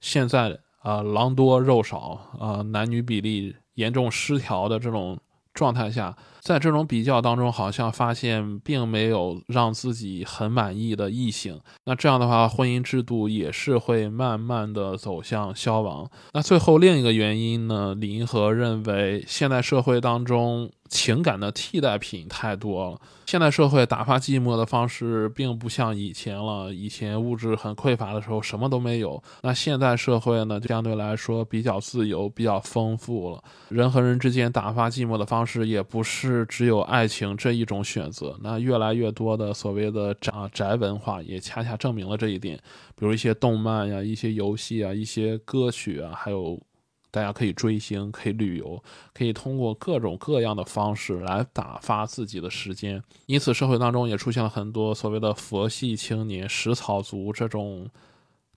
[0.00, 5.18] 现在啊狼多肉少啊男女比例严重失调的这种
[5.54, 6.16] 状态下。
[6.40, 16.08] 在这种比较当中，好像发现并没有让自己很满意的异性，那这样的话，婚姻制度也是会慢慢的走向消亡。
[16.32, 17.94] 那最后另一个原因呢？
[17.94, 23.00] 李银河认为，现代社会当中情感的替代品太多了。
[23.26, 26.72] 现代社会打发寂寞的方式并不像以前了。
[26.72, 29.22] 以前物质很匮乏的时候，什么都没有。
[29.42, 33.42] 那现在社会呢，相对来说比较自由，比较丰富了。
[33.68, 36.46] 人和人之间打发寂寞的方式也不是。
[36.48, 42.56] 只有爱情这一种选择，那越来越多的所谓的宅宅文化也恰恰证明了这一点。
[42.96, 46.58] 比如一些动漫呀、一些游戏啊、一些歌曲啊，还有
[47.10, 48.82] 大家可以追星、可以旅游，
[49.12, 53.02] 可以通过各种各样的方式来打发自己的时间。
[53.26, 57.88] 因此，社会当中也出现了很多所谓的佛系青年、食草族这种。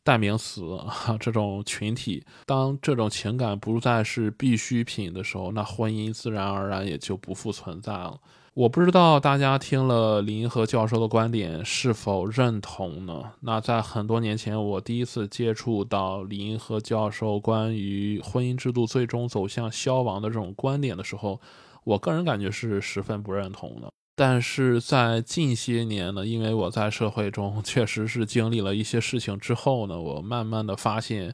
[0.03, 8.19] 代名词啊，这种群体，当这种情感不再是必需品的时候，那婚姻自然而然也就不复存在了。
[8.53, 13.31] 我不知道大家听了林和教授的观点是否认同呢？
[13.39, 21.39] 那在很多年前，我第一次接触到林和教授关于婚姻制度最终走向消亡的这种观点的时候，
[21.85, 23.89] 我个人感觉是十分不认同的。
[24.17, 31.33] 但是在近些年呢，因为我在社会中 确实是经历了一些事情之后呢，我慢慢的发现，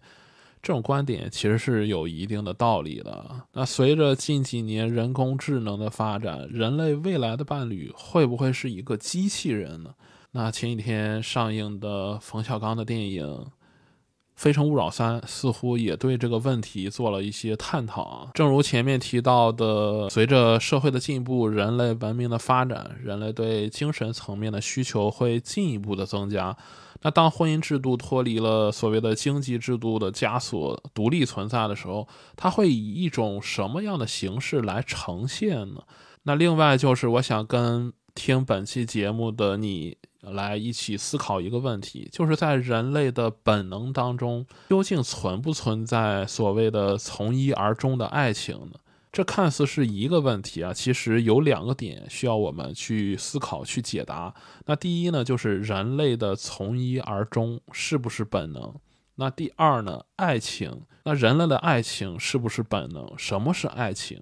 [0.67, 3.25] 这种观点其实是有一定的道理的。
[3.53, 9.91] 那随着近几年人工智能的发展，人类未来的伴侣会不会是一个机器人呢？
[10.31, 13.25] 那前几天上映的冯小刚的电影。
[14.39, 18.29] 《非诚勿扰三》似乎也对这个问题做了一些探讨啊。
[18.35, 26.55] 正如前面提到的，随着社会的进步，人类文明的发展，人类对精神层面的需求会进一步的增加。
[27.01, 35.81] 那当婚姻制度脱离了所谓的经济制度的枷锁，独立存在的时候，它会以一种什么样的形式来呈现呢？
[36.23, 39.97] 那另外就是，我想跟听本期节目的你。
[40.31, 48.71] 来一起思考一个问题，就是在人类的本能当中，究竟存不存在所谓的从一而终的爱情呢？
[49.17, 54.31] 这看似是一个问题啊，其实有两个点需要我们去思考、去解答。
[54.67, 58.75] 那第一呢，就是人类的从一而终是不是本能？
[59.15, 63.11] 那第二呢，爱情，那人类的爱情是不是本能？
[63.17, 64.21] 什么是爱情？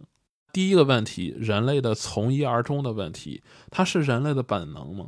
[0.54, 5.08] 第一个问题，人类的从一而终的问题，它是人类的本能吗？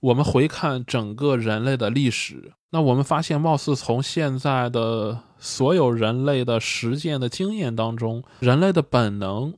[0.00, 9.54] 我们回看整个人类的历史，那我们发现，貌似从现在的所有人类的实践的经验当中，人类的本能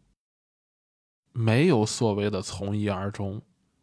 [1.33, 3.41] 没有所谓的从一而终，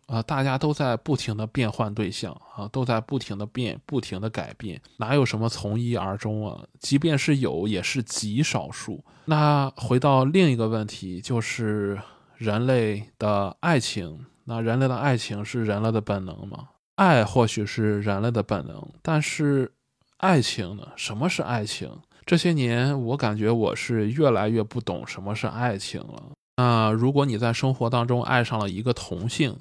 [0.08, 6.64] 啊，大家都在不停的变换对象啊，都在不停的变，不停的改变，哪有什么从一而终啊？
[6.80, 9.04] 即便是有，也是极少数。
[9.26, 12.00] 那回到另一个问题，就是
[12.36, 14.26] 人类的爱情。
[14.48, 16.70] 那人类的爱情是人类的本能吗？
[16.96, 19.74] 爱或许是人类的本能，但是
[20.18, 20.88] 爱情呢？
[20.96, 21.92] 什么是爱情？
[22.26, 26.32] 这些年，我感觉我是越来越不懂什么是爱情了。
[26.58, 29.58] 那如果你在生活当中爱上了一个同性，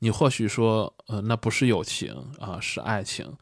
[0.00, 3.32] 你或许说，呃，那不是友情啊，是爱情。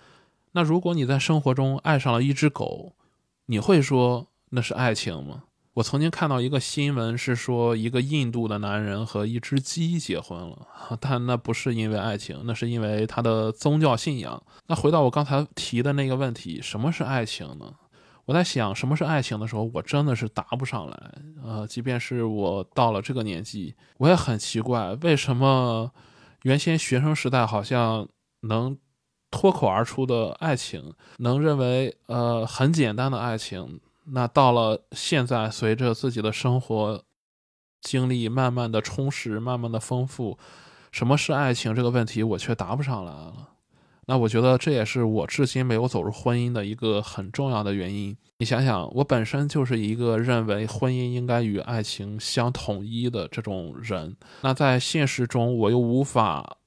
[0.53, 2.93] 那如果你在生活中爱上了一只狗，
[3.47, 5.45] 你会说那是爱情吗？
[5.75, 10.69] 我曾经看到一个新闻，是说一个印度的男人和一只鸡结婚了，
[11.01, 14.41] 但那不是因为爱情，那是因为他的宗教信仰。
[14.69, 17.75] 那回到我刚才提的那个问题，什么是爱情呢？
[18.27, 21.13] 我在想什么是爱情的时候，我真的是答不上来。
[21.43, 25.91] 呃，即便是我到了这个年纪，我也很奇怪，为什么
[26.43, 28.09] 原先学生时代好像
[28.43, 28.79] 能
[29.33, 33.81] 脱口而出的爱情，能认为呃很简单的爱情。
[34.07, 37.03] 那到了现在，随着自己的生活
[37.81, 40.39] 经历慢慢的充实、慢慢的丰富，
[40.93, 43.51] 什么是爱情这个问题，我却答不上来了。
[44.07, 48.15] 那我觉得这也是我至今没有走入婚姻的一个很重要的原因。
[48.39, 56.59] 你想想，我本身就是一个认为婚姻应该与爱情相统一的这种人，那在现实中我又无法。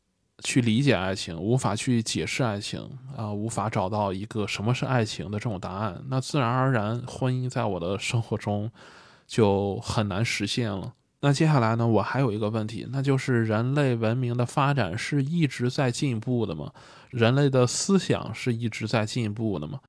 [0.43, 8.71] 去理解爱情，无法去解释爱情啊，无法找到一个什么是爱情的这种答案，那自然而然，婚姻在我的生活中
[9.25, 10.93] 就很难实现了。
[11.21, 16.71] 那接下来呢，我还有一个问题，那就是人类文明的发展是一直在进步的吗？
[17.09, 19.79] 人类的思想是一直在进步的吗？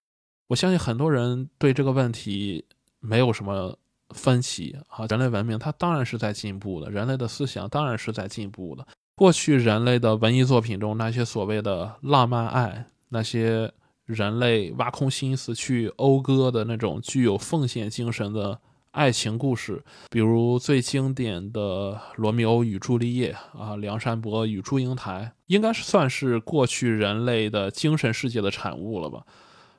[0.46, 2.64] 我相信很多人对这个问题
[3.00, 3.76] 没有什么
[4.14, 5.04] 分歧啊。
[5.06, 8.86] 人类文明它当然是在进步的，人类的思想当然是在进步的。
[9.18, 13.72] 过去人类的文艺作品中，那些所谓的浪漫爱，那些
[14.04, 18.60] 人类挖空心思去讴歌的那种具有奉献精神的
[18.92, 29.26] 爱情故事，比如最经典的《罗密欧与朱丽叶》啊，《梁山伯与祝英台》，应该是算是过去人类的精神世界的产物了吧？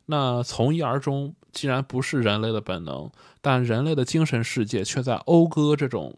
[0.07, 3.09] 那从一而终，既然不是人类的本能，
[3.39, 6.13] 但人类的精神世界却在讴歌这种。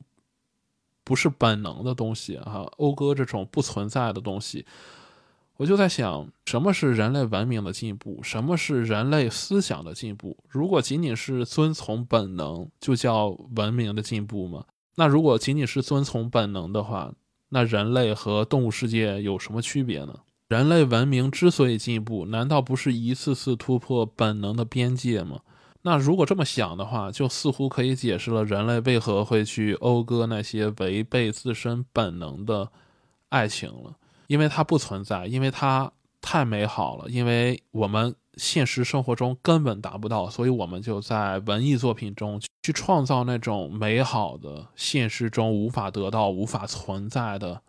[1.11, 4.65] 不是本能的东西啊，讴歌这种不存在的东西，
[5.57, 8.21] 我就在想，什么是人类文明的进步？
[8.23, 10.37] 什么是人类思想的进步？
[10.47, 14.63] 如果仅仅是遵从本能，就叫文明的进步吗？
[14.95, 17.11] 那如果仅仅是遵从本能的话，
[17.49, 20.17] 那人类和动物世界有什么区别呢？
[20.47, 25.41] 人类文明之所以进步，难道不是一次次突破本能的边界吗？
[25.83, 32.71] 那如果这么想的话，就似乎可以解释了人类为何会去讴歌那些违背自身本能的
[33.29, 33.95] 爱情了，
[34.27, 47.61] 因为它不存在，因为它太美好了，因为我们现实生活中根本达不到，所以我们就在文艺作品中去创造那种美好的、现实中无法得到、无法存在的。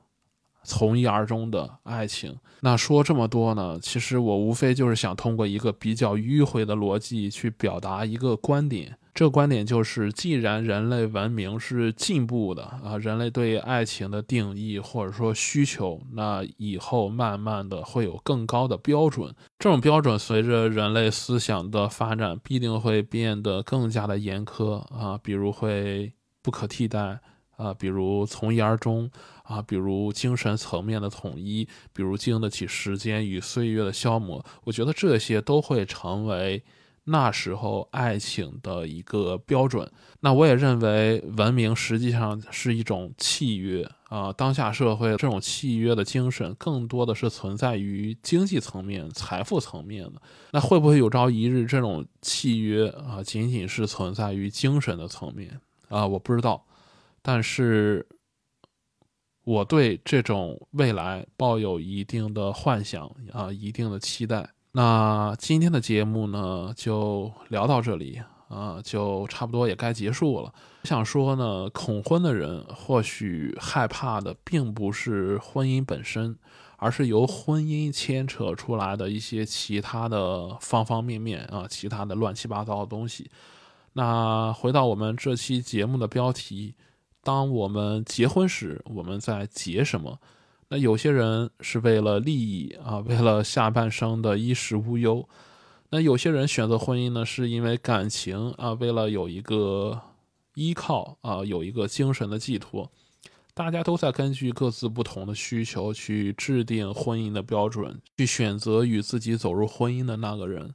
[0.65, 2.37] 从一而终的爱情。
[2.61, 3.79] 那说这么多呢？
[3.81, 8.97] 其实我无非就是想通过一个比较迂回的逻辑去表达一个观点。
[9.15, 19.35] 这个观点就是：既然人类文明是进步的啊，人类对爱情的定义或者说需求，那以后慢慢的会有更高的标准。
[19.59, 27.21] 这种标准随着人类思想的发展，必定会变得更加的严苛啊，比如会不可替代。
[27.57, 29.11] 啊，比如从一而终
[29.45, 36.63] 啊，比如精神层面的统一，比如经得起时间与岁月的消磨，我觉得这些都会成为
[37.05, 39.91] 那时候爱情的一个标准。
[40.21, 44.33] 那我也认为，文明实际上是一种契约啊。
[44.33, 50.23] 当下社会这种契约的精神，更多的是存在于经济层面、财富层面的。
[50.53, 56.07] 那会不会有朝一日，这种契约啊，仅仅是存在于精神的层面啊？
[56.07, 56.65] 我不知道。
[57.25, 58.05] 但是，
[59.45, 64.49] 我对这种未来抱有一定的幻想啊，一定的期待。
[64.73, 70.53] 那今天的节目呢，就聊到这里啊，就差不多也该结束了。
[70.83, 76.37] 我想说呢，恐婚的人或许害怕的并不是婚姻本身，
[76.77, 83.31] 而是由婚姻牵扯出来的一些其他的方方面面啊，其他的乱七八糟的东西。
[83.93, 86.75] 那回到我们这期节目的标题。
[87.23, 90.19] 当我们结婚时，我们在结什么？
[90.69, 95.29] 那有些人是为了利益啊，为了下半生的衣食无忧；
[95.91, 100.01] 那有些人选择婚姻呢，是因为感情啊，为了有一个
[100.55, 102.91] 依靠啊，有一个精神的寄托。
[103.55, 110.75] 大家都在根据各自不同的需求去制定婚姻的标准，去选择与自己走入婚姻的那个人。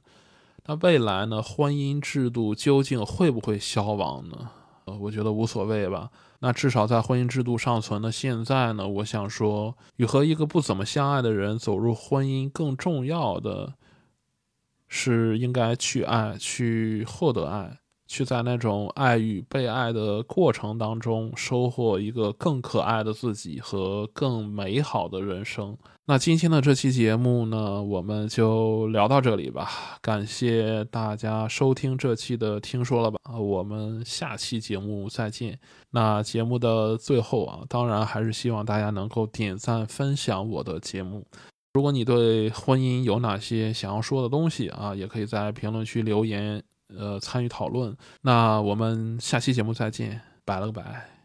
[0.66, 1.42] 那未来呢？
[1.42, 4.50] 婚姻制度究竟会不会消亡呢？
[4.84, 6.08] 呃，我觉得无所谓吧。
[6.40, 13.74] 那至少在婚姻制度尚存的现在呢，我想说，与和一个不怎么相爱的人走入婚姻，更重要的
[14.86, 17.78] 是应该去爱，去获得爱。
[18.06, 25.76] 去在那种爱与被爱的过程当中，收获一个更可爱的自己和更美好的人生。
[26.10, 29.98] 那今天的这期节目呢，我们就聊到这里吧。
[30.00, 35.58] 感谢大家收听这期的《听说了吧》，我们下期节目再见。
[35.90, 41.26] 那节目的最后啊，当然还是希望大家能够点赞分享我的节目。
[41.74, 46.62] 如果你对婚姻有哪些想要说的东西啊，也可以在评论区留言。
[46.96, 47.94] 呃，参与讨论。
[48.22, 51.17] 那我们下期节目再见，拜了个拜。